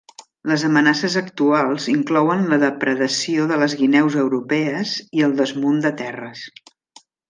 Les 0.51 0.61
amenaces 0.69 1.17
actuals 1.21 1.85
inclouen 1.93 2.43
la 2.55 2.59
depredació 2.65 3.47
de 3.53 3.61
les 3.65 3.79
guineus 3.85 4.21
europees 4.25 4.99
i 5.21 5.27
el 5.31 5.41
desmunt 5.45 5.83
de 5.89 5.97
terres. 6.05 6.47